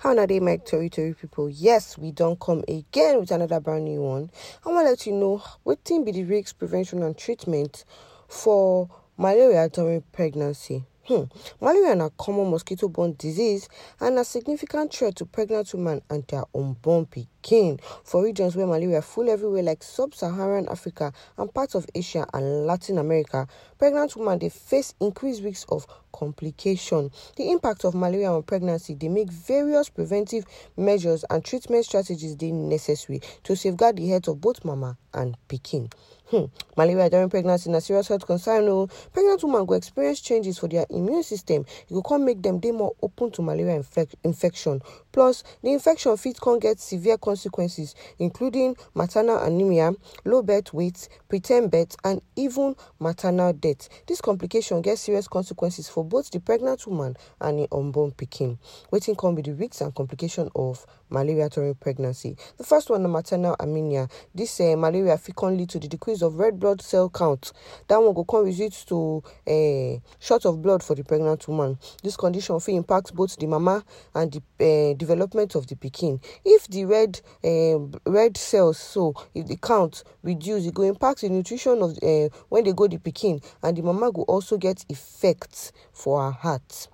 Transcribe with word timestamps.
How 0.00 0.14
now 0.14 0.24
they 0.24 0.40
make 0.40 0.64
Tori 0.64 0.88
people? 0.88 1.50
Yes, 1.50 1.98
we 1.98 2.10
don't 2.10 2.40
come 2.40 2.64
again 2.66 3.20
with 3.20 3.30
another 3.32 3.60
brand 3.60 3.84
new 3.84 4.00
one. 4.00 4.30
I 4.64 4.70
want 4.70 4.86
to 4.86 4.90
let 4.92 5.06
you 5.06 5.12
know 5.12 5.42
what 5.62 5.84
thing 5.84 6.04
be 6.06 6.12
the 6.12 6.24
risk 6.24 6.58
prevention 6.58 7.02
and 7.02 7.14
treatment 7.18 7.84
for 8.26 8.88
malaria 9.18 9.68
during 9.68 10.00
pregnancy. 10.10 10.86
Hmm. 11.10 11.24
Malaria 11.60 11.94
is 11.96 12.02
a 12.02 12.10
common 12.10 12.52
mosquito-borne 12.52 13.16
disease 13.18 13.68
and 13.98 14.16
a 14.16 14.24
significant 14.24 14.94
threat 14.94 15.16
to 15.16 15.26
pregnant 15.26 15.74
women 15.74 16.02
and 16.08 16.24
their 16.28 16.44
unborn 16.54 17.06
pikin. 17.06 17.80
For 18.04 18.22
regions 18.22 18.54
where 18.54 18.68
malaria 18.68 18.98
is 18.98 19.04
full 19.06 19.28
everywhere 19.28 19.64
like 19.64 19.82
sub-Saharan 19.82 20.68
Africa 20.68 21.12
and 21.36 21.52
parts 21.52 21.74
of 21.74 21.84
Asia 21.96 22.28
and 22.32 22.64
Latin 22.64 22.96
America, 22.96 23.48
pregnant 23.76 24.14
women 24.14 24.38
they 24.38 24.50
face 24.50 24.94
increased 25.00 25.42
risks 25.42 25.66
of 25.70 25.84
complication. 26.12 27.10
The 27.34 27.50
impact 27.50 27.84
of 27.84 27.96
malaria 27.96 28.30
on 28.30 28.44
pregnancy 28.44 28.94
they 28.94 29.08
make 29.08 29.32
various 29.32 29.88
preventive 29.88 30.44
measures 30.76 31.24
and 31.28 31.44
treatment 31.44 31.86
strategies 31.86 32.36
they 32.36 32.52
necessary 32.52 33.20
to 33.42 33.56
safeguard 33.56 33.96
the 33.96 34.06
health 34.06 34.28
of 34.28 34.40
both 34.40 34.64
mama 34.64 34.96
and 35.12 35.36
pikin. 35.48 35.92
Hmm. 36.30 36.44
Malaria 36.76 37.10
during 37.10 37.28
pregnancy 37.28 37.68
is 37.70 37.76
a 37.76 37.80
serious 37.80 38.06
health 38.06 38.24
concern. 38.24 38.64
No, 38.66 38.82
oh. 38.82 38.86
pregnant 39.12 39.42
women 39.42 39.66
go 39.66 39.74
experience 39.74 40.20
changes 40.20 40.58
for 40.58 40.68
their 40.68 40.86
immune 40.88 41.24
system. 41.24 41.66
It 41.88 41.92
will 41.92 42.04
come 42.04 42.24
make 42.24 42.40
them 42.40 42.60
they 42.60 42.70
more 42.70 42.94
open 43.02 43.32
to 43.32 43.42
malaria 43.42 43.80
infec- 43.80 44.14
infection. 44.22 44.80
Plus, 45.10 45.42
the 45.64 45.72
infection 45.72 46.16
fit 46.16 46.40
can 46.40 46.60
get 46.60 46.78
severe 46.78 47.18
consequences, 47.18 47.96
including 48.20 48.76
maternal 48.94 49.38
anemia, 49.42 49.92
low 50.24 50.40
birth 50.42 50.72
weight, 50.72 51.08
preterm 51.28 51.68
birth, 51.68 51.96
and 52.04 52.22
even 52.36 52.76
maternal 53.00 53.52
death. 53.52 53.88
This 54.06 54.20
complication 54.20 54.82
gets 54.82 55.00
serious 55.00 55.26
consequences 55.26 55.88
for 55.88 56.04
both 56.04 56.30
the 56.30 56.38
pregnant 56.38 56.86
woman 56.86 57.16
and 57.40 57.58
the 57.58 57.68
unborn 57.72 58.12
pikin. 58.12 58.56
Waiting 58.92 59.16
can 59.16 59.34
be 59.34 59.42
the 59.42 59.52
risks 59.54 59.80
and 59.80 59.92
complication 59.92 60.48
of 60.54 60.86
malaria 61.10 61.48
during 61.48 61.74
pregnancy. 61.74 62.36
The 62.56 62.64
first 62.64 62.88
one, 62.88 63.02
the 63.02 63.08
maternal 63.08 63.56
anemia. 63.58 64.08
This 64.32 64.60
uh, 64.60 64.76
malaria 64.76 65.18
can 65.36 65.56
lead 65.56 65.70
to 65.70 65.80
the 65.80 65.88
decrease 65.88 66.19
of 66.22 66.38
red 66.38 66.58
blood 66.58 66.80
cell 66.82 67.08
count. 67.10 67.52
That 67.88 68.02
one 68.02 68.14
go 68.14 68.24
come 68.24 68.44
result 68.44 68.84
to 68.88 69.22
a 69.46 69.96
uh, 69.96 70.08
short 70.18 70.44
of 70.44 70.62
blood 70.62 70.82
for 70.82 70.94
the 70.94 71.04
pregnant 71.04 71.46
woman. 71.48 71.78
This 72.02 72.16
condition 72.16 72.54
will 72.54 72.76
impact 72.76 73.14
both 73.14 73.36
the 73.36 73.46
mama 73.46 73.84
and 74.14 74.32
the 74.32 74.92
uh, 74.92 74.94
development 74.96 75.54
of 75.54 75.66
the 75.66 75.76
pikin. 75.76 76.20
If 76.44 76.68
the 76.68 76.84
red 76.84 77.20
uh, 77.44 77.78
red 78.10 78.36
cells, 78.36 78.78
so 78.78 79.14
if 79.34 79.46
the 79.46 79.56
count 79.56 80.04
reduce, 80.22 80.66
it 80.66 80.74
go 80.74 80.82
impact 80.82 81.22
the 81.22 81.28
nutrition 81.28 81.82
of 81.82 81.98
uh, 82.02 82.28
when 82.48 82.64
they 82.64 82.72
go 82.72 82.86
the 82.86 82.98
pikin, 82.98 83.42
and 83.62 83.76
the 83.76 83.82
mama 83.82 84.10
will 84.10 84.24
also 84.24 84.56
get 84.56 84.84
effects 84.88 85.72
for 85.92 86.22
her 86.24 86.30
heart. 86.30 86.88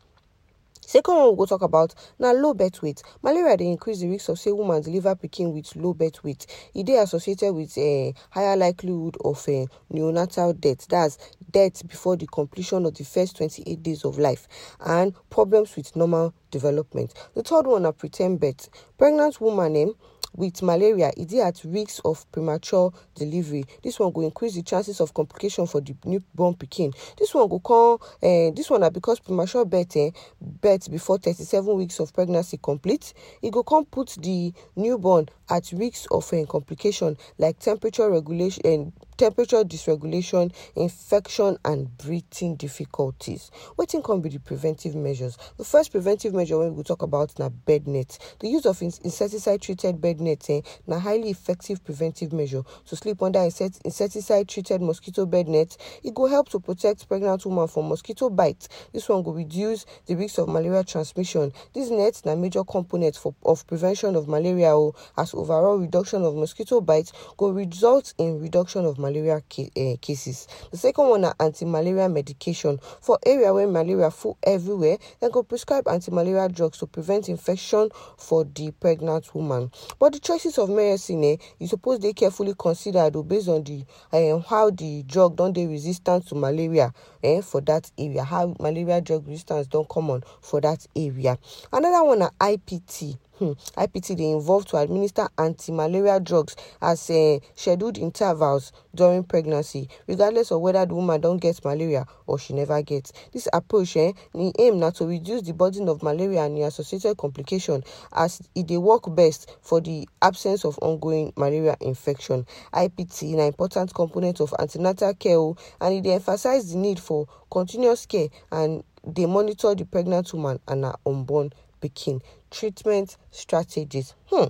Second 0.87 1.17
one 1.17 1.31
we 1.31 1.37
go 1.37 1.47
talk 1.47 1.63
about 1.63 1.95
now 2.17 2.33
low 2.33 2.55
birth 2.55 2.81
weight. 2.81 3.03
Malaria 3.21 3.57
they 3.57 3.67
increase 3.67 3.99
the 3.99 4.09
risk 4.09 4.29
of 4.29 4.39
say 4.39 4.53
woman 4.53 4.81
deliver 4.81 5.17
pikin 5.17 5.53
with 5.53 5.75
low 5.75 5.93
birth 5.93 6.23
weight. 6.23 6.47
Is 6.75 6.89
associated 6.89 7.55
with 7.55 7.77
a 7.77 8.15
higher 8.31 8.57
likelihood 8.57 9.17
of 9.25 9.45
a 9.49 9.67
neonatal 9.93 10.61
death. 10.61 10.87
That's 10.87 11.19
death 11.51 11.87
before 11.89 12.17
the 12.17 12.29
completion 12.29 12.87
of 12.87 12.95
the 12.95 13.03
first 13.03 13.37
28 13.37 13.83
days 13.83 14.05
of 14.05 14.17
life 14.17 14.47
and 14.79 15.13
problems 15.29 15.75
with 15.75 15.97
normal 15.97 16.33
development. 16.53 17.15
The 17.35 17.43
third 17.43 17.67
one 17.67 17.85
are 17.85 17.93
preterm 17.93 18.39
birth. 18.39 18.69
Pregnant 18.97 19.41
woman 19.41 19.73
name. 19.73 19.95
Eh, 20.37 20.41
with 20.47 20.63
malaria 20.63 21.11
is 21.17 21.27
dey 21.27 21.41
at 21.41 21.61
risk 21.65 22.01
of 22.05 22.31
premature 22.33 22.93
delivery. 23.15 23.65
This 23.83 23.99
one 23.99 24.13
will 24.13 24.25
increase 24.25 24.55
the 24.55 24.63
chances 24.63 25.01
of 25.01 25.15
complication 25.15 25.67
for 25.67 25.81
the 25.81 25.95
newborn 26.05 26.55
pikin. 26.55 26.95
This 27.19 27.35
one 27.35 27.49
go 27.49 27.59
come 27.59 27.99
uh, 28.23 28.51
this 28.55 28.71
one 28.71 28.81
na 28.81 28.91
because 28.91 29.21
premature 29.21 29.65
birth 29.65 29.97
eh, 29.97 30.11
birth 30.41 30.91
before 30.91 31.19
thirty-seven 31.19 31.77
weeks 31.77 32.01
of 32.01 32.13
pregnancy 32.13 32.59
complete 32.63 33.13
e 33.43 33.51
go 33.51 33.63
come 33.63 33.85
put 33.85 34.17
the 34.23 34.53
newborn 34.77 35.29
at 35.51 35.71
risk 35.73 36.11
of 36.11 36.31
uh, 36.33 36.45
complication 36.47 37.17
like 37.39 37.59
temperature 37.59 38.11
regulation 38.11 38.63
and 38.65 38.93
temperature 39.17 39.65
dysregulation, 39.65 40.53
infection, 40.75 41.57
and 41.65 41.97
breathing 41.99 42.57
difficulties. 42.57 43.51
Wetin 43.79 44.05
can 44.05 44.21
be 44.21 44.29
the 44.29 44.39
preventive 44.39 44.95
measures? 44.95 45.39
The 45.57 45.65
first 45.65 45.91
preventive 45.91 46.35
measure 46.35 46.59
when 46.59 46.75
we 46.75 46.83
talk 46.83 47.03
about 47.03 47.39
na 47.39 47.49
bed 47.49 47.87
net. 47.89 48.19
The 48.41 48.49
use 48.49 48.67
of 48.67 48.81
insecticide 48.83 49.63
treated 49.63 50.01
bed 50.01 50.21
net 50.21 50.49
eh, 50.51 50.61
highly 50.91 51.31
effective 51.31 51.85
preventive 51.85 52.33
measure. 52.33 52.63
To 52.87 52.97
sleep 52.97 53.23
under 53.23 53.41
insecticide 53.41 54.49
treated 54.49 54.83
mosquito 54.83 55.27
bed 55.27 55.49
net, 55.49 55.77
it 56.03 56.15
will 56.17 56.29
help 56.29 56.49
to 56.51 56.61
protect 56.61 57.09
pregnant 57.09 57.45
woman 57.47 57.69
from 57.69 57.89
mosquito 57.89 58.29
bites. 58.31 58.69
This 58.93 59.09
one 59.09 59.23
will 59.23 59.35
reduce 59.35 59.87
the 60.07 60.15
risk 60.15 60.39
of 60.39 60.49
malaria 60.49 60.85
transmission. 60.85 61.53
This 61.75 61.91
net 61.91 62.23
na 62.25 62.35
major 62.35 62.65
component 62.65 63.17
for, 63.17 63.35
of 63.45 63.67
prevention 63.67 64.17
of 64.17 64.29
malaria 64.29 64.75
oh, 64.77 64.95
as 65.17 65.35
overall 65.35 65.79
reduction 65.79 66.23
of 66.23 66.35
mosquito 66.35 66.81
bites 66.81 67.13
go 67.37 67.51
result 67.51 68.13
in 68.19 68.41
reduction 68.41 68.85
of 68.85 68.99
malaria 68.99 69.06
ca- 69.49 69.71
uh, 69.77 69.97
cases. 70.01 70.47
The 70.71 70.77
second 70.77 71.09
one 71.09 71.25
are 71.25 71.35
anti-malaria 71.41 72.09
medication. 72.09 72.79
For 73.01 73.19
area 73.25 73.53
where 73.53 73.67
malaria 73.67 74.11
full 74.11 74.39
everywhere, 74.43 74.99
then 75.21 75.31
go 75.31 75.43
prescribe 75.43 75.89
anti-malaria 75.89 76.49
drugs 76.49 76.79
to 76.79 76.87
prevent 76.87 77.29
infection 77.29 77.91
for 78.19 78.45
the 78.45 78.71
pregnant 78.73 79.35
woman. 79.35 79.71
But 79.99 80.13
the 80.13 80.21
choices 80.21 80.59
of 80.59 80.71
medicine, 80.71 81.25
eh, 81.25 81.37
you 81.59 81.67
suppose 81.67 82.01
they 82.01 82.13
carefully 82.13 82.55
considered 82.59 83.13
based 83.29 83.49
on 83.49 83.65
the 83.65 83.85
uh, 84.13 84.39
how 84.41 84.71
the 84.71 85.03
drug 85.05 85.37
don't 85.37 85.55
they 85.55 85.67
resistant 85.67 86.27
to 86.29 86.35
malaria 86.35 86.93
eh, 87.23 87.41
for 87.41 87.61
that 87.63 87.91
area, 87.99 88.25
how 88.25 88.55
malaria 88.61 89.01
drug 89.01 89.27
resistance 89.27 89.67
don't 89.67 89.89
come 89.89 90.11
on 90.11 90.23
for 90.41 90.61
that 90.61 90.87
area. 90.95 91.39
Another 91.73 92.05
one 92.05 92.23
are 92.23 92.33
IPT. 92.41 93.19
Hmm. 93.39 93.53
IPT 93.77 94.17
they 94.17 94.31
involve 94.31 94.65
to 94.67 94.79
administer 94.79 95.29
anti-malaria 95.37 96.19
drugs 96.21 96.57
as 96.81 97.11
uh, 97.11 97.39
scheduled 97.55 97.99
intervals 97.99 98.73
during 98.95 99.25
pregnancy, 99.25 99.91
regardless 100.07 100.51
of 100.51 100.63
whether 100.63 100.87
the 100.87 100.95
woman 100.95 101.21
don't 101.21 101.37
get 101.37 101.63
malaria 101.63 102.07
or 102.27 102.39
she 102.39 102.55
never 102.55 102.81
gets. 102.81 103.13
This 103.35 103.47
approach, 103.53 103.95
eh, 103.99 104.13
the 104.33 104.53
aim 104.59 104.79
not 104.79 104.95
to 104.97 105.07
reduce 105.07 105.43
the 105.43 105.53
burden 105.53 105.87
of 105.91 106.03
malaria 106.03 106.45
and 106.45 106.57
the 106.57 106.63
associated 106.63 107.19
complication, 107.19 107.85
as 108.15 108.41
it 108.55 108.69
they 108.69 108.79
work 108.79 109.15
best 109.15 109.55
for 109.61 109.83
the 109.83 110.09
absence 110.23 110.65
of 110.65 110.79
ongoing 110.81 111.35
malaria 111.37 111.77
infection. 111.83 112.47
IPT 112.73 113.23
is 113.23 113.33
an 113.35 113.41
important 113.41 113.93
component 113.93 114.41
of 114.41 114.55
antenatal 114.59 115.13
care, 115.13 115.37
oh, 115.37 115.57
and 115.83 116.07
it 116.07 116.09
emphasize 116.11 116.73
the 116.73 116.79
need 116.79 116.99
for 116.99 117.27
continuous 117.51 118.07
care 118.07 118.29
and 118.51 118.83
they 119.07 119.27
monitor 119.27 119.75
the 119.75 119.85
pregnant 119.85 120.33
woman 120.35 120.59
and 120.67 120.85
her 120.85 120.95
unborn 121.07 121.53
pikin. 121.81 122.21
Treatment 122.51 123.17
strategies. 123.31 124.15
Hmm. 124.31 124.47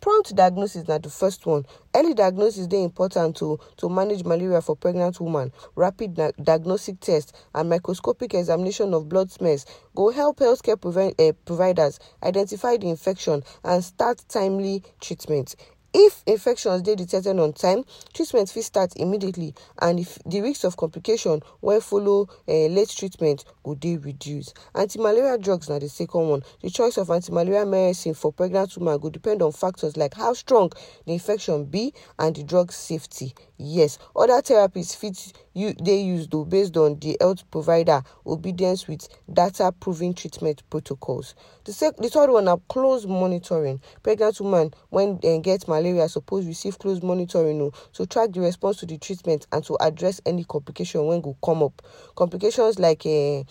Prompt 0.00 0.32
diagnosis 0.36 0.86
na 0.86 0.98
the 0.98 1.10
first 1.10 1.44
one. 1.44 1.66
Early 1.92 2.14
diagnosis 2.14 2.68
dey 2.68 2.84
important 2.84 3.34
to 3.38 3.58
to 3.78 3.88
manage 3.88 4.22
malaria 4.24 4.60
for 4.60 4.76
pregnant 4.76 5.20
woman. 5.20 5.52
Rapid 5.74 6.14
di- 6.14 6.32
diagnostic 6.40 7.00
test 7.00 7.34
and 7.52 7.68
microscopic 7.68 8.32
examination 8.34 8.94
of 8.94 9.08
blood 9.08 9.32
smears 9.32 9.66
go 9.96 10.10
help 10.12 10.38
healthcare 10.38 10.80
prevent, 10.80 11.20
uh, 11.20 11.32
providers 11.44 11.98
identify 12.22 12.76
the 12.76 12.88
infection 12.88 13.42
and 13.64 13.82
start 13.82 14.22
timely 14.28 14.84
treatment. 15.00 15.56
If 15.94 16.22
infections 16.26 16.82
dey 16.82 16.96
detected 16.96 17.38
on 17.38 17.54
time, 17.54 17.82
treatment 18.12 18.50
fit 18.50 18.64
start 18.64 18.92
immediately 18.96 19.54
and 19.80 19.98
if 19.98 20.18
the 20.26 20.42
risk 20.42 20.64
of 20.64 20.76
complication 20.76 21.40
wey 21.62 21.80
follow 21.80 22.28
um 22.46 22.74
late 22.74 22.90
treatment 22.90 23.44
go 23.64 23.74
dey 23.74 23.96
reduced. 23.96 24.54
Anti-malaria 24.74 25.38
drugs 25.38 25.68
na 25.70 25.78
the 25.78 25.88
second 25.88 26.28
one. 26.28 26.42
The 26.62 26.68
choice 26.68 26.98
of 26.98 27.08
anti-malaria 27.10 27.64
medicine 27.64 28.12
for 28.12 28.32
pregnant 28.34 28.76
woman 28.76 28.98
go 28.98 29.08
depend 29.08 29.40
on 29.40 29.52
factors 29.52 29.96
like 29.96 30.12
how 30.14 30.34
strong 30.34 30.70
the 31.06 31.14
infection 31.14 31.64
be 31.64 31.94
and 32.18 32.36
the 32.36 32.42
drug 32.42 32.70
safety. 32.70 33.34
Yes, 33.60 33.98
other 34.14 34.40
therapies 34.40 34.94
fit 34.96 35.32
you 35.52 35.74
dey 35.74 36.00
used 36.00 36.30
though 36.30 36.44
based 36.44 36.76
on 36.76 36.96
the 37.00 37.16
health 37.20 37.42
provider 37.50 38.04
obedience 38.24 38.86
with 38.86 39.08
data 39.32 39.72
proving 39.80 40.14
treatment 40.14 40.62
protocols. 40.70 41.34
The 41.64 41.72
sec 41.72 41.96
the 41.96 42.08
third 42.08 42.30
one 42.30 42.44
na 42.44 42.56
close 42.68 43.04
monitoring. 43.04 43.80
Pregnant 44.04 44.40
woman 44.40 44.72
when 44.90 45.16
dem 45.16 45.42
get 45.42 45.66
malaria 45.66 46.08
suppose 46.08 46.46
receive 46.46 46.78
close 46.78 47.02
monitoring 47.02 47.60
o 47.60 47.72
to 47.94 48.06
track 48.06 48.30
the 48.32 48.40
response 48.40 48.76
to 48.76 48.86
the 48.86 48.96
treatment 48.96 49.48
and 49.50 49.64
to 49.64 49.76
address 49.80 50.20
any 50.24 50.44
complication 50.44 51.04
wey 51.06 51.20
go 51.20 51.36
come 51.44 51.64
up. 51.64 51.82
Complications 52.14 52.78
like 52.78 53.04
um 53.06 53.44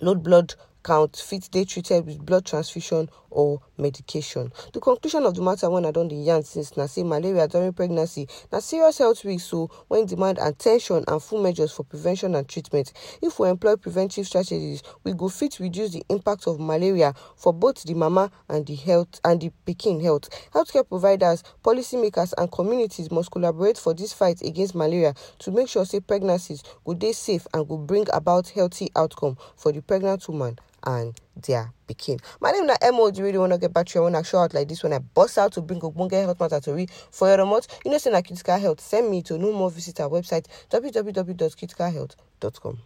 low 0.00 0.14
blood 0.14 0.54
count 0.82 1.16
fit 1.16 1.48
treated 1.52 2.06
with 2.06 2.24
blood 2.24 2.44
transfusion 2.44 3.08
or 3.30 3.60
medication. 3.78 4.52
The 4.72 4.80
conclusion 4.80 5.24
of 5.24 5.34
the 5.34 5.42
matter 5.42 5.70
when 5.70 5.84
I 5.86 5.90
don 5.92 6.08
dey 6.08 6.16
yarn 6.16 6.42
since 6.42 6.76
na 6.76 6.86
say 6.86 7.02
malaria 7.04 7.46
during 7.46 7.72
pregnancy 7.72 8.28
na 8.50 8.58
serious 8.58 8.98
health 8.98 9.24
risk 9.24 9.48
so 9.48 9.70
when 9.88 10.06
demand 10.06 10.38
at 10.38 10.58
ten 10.58 10.78
tion 10.78 11.04
and 11.06 11.22
full 11.22 11.42
measures 11.42 11.72
for 11.72 11.84
prevention 11.84 12.34
and 12.34 12.48
treatment. 12.48 12.92
If 13.22 13.38
we 13.38 13.48
employ 13.48 13.76
preventive 13.76 14.26
strategies, 14.26 14.82
we 15.04 15.12
go 15.12 15.28
fit 15.28 15.60
reduce 15.60 15.92
the 15.92 16.02
impact 16.08 16.46
of 16.46 16.58
malaria 16.60 17.14
for 17.36 17.52
both 17.52 17.84
the 17.84 17.94
mama 17.94 18.30
and 18.48 18.66
the 18.66 18.74
health 18.74 19.20
and 19.24 19.40
the 19.40 19.50
pikin 19.66 20.02
health. 20.02 20.28
Healthcare 20.52 20.88
providers, 20.88 21.44
policymakers 21.62 22.34
and 22.36 22.50
communities 22.50 23.10
must 23.10 23.30
collaborate 23.30 23.78
for 23.78 23.94
this 23.94 24.12
fight 24.12 24.42
against 24.42 24.74
malaria 24.74 25.14
to 25.38 25.50
make 25.50 25.68
sure 25.68 25.84
say 25.84 26.00
pregnancies 26.00 26.62
go 26.84 26.94
dey 26.94 27.12
safe 27.12 27.46
and 27.54 27.68
go 27.68 27.76
bring 27.78 28.06
about 28.12 28.48
healthy 28.48 28.90
outcome 28.96 29.36
for 29.56 29.72
the 29.72 29.80
pregnant 29.82 30.28
woman 30.28 30.58
and 30.84 31.14
their 31.36 31.72
pikin. 31.88 32.20
My 32.40 32.50
name 32.50 32.68
is 32.68 33.20
really 33.20 33.38
want 33.38 33.52
to 33.52 33.58
get 33.58 33.72
back 33.72 33.86
to 33.86 33.98
you? 33.98 34.04
I 34.04 34.10
want 34.10 34.24
to 34.24 34.28
show 34.28 34.38
out 34.38 34.54
like 34.54 34.68
this 34.68 34.82
when 34.82 34.92
I 34.92 34.98
bust 34.98 35.38
out 35.38 35.52
to 35.52 35.60
bring 35.60 35.80
one 35.80 36.10
health 36.10 36.40
matter 36.40 36.60
to 36.60 36.74
read 36.74 36.90
for 36.90 37.28
your 37.28 37.38
remote. 37.38 37.66
You 37.84 37.90
know, 37.90 37.98
saying 37.98 38.14
that 38.14 38.26
critical 38.26 38.58
health, 38.58 38.80
send 38.80 39.10
me 39.10 39.22
to 39.22 39.38
no 39.38 39.52
more. 39.52 39.70
Visit 39.70 40.00
our 40.00 40.08
website 40.08 40.46
www.criticalhealth.com. 40.70 42.80